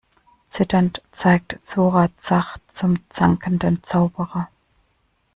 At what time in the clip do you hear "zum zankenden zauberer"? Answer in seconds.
2.65-4.49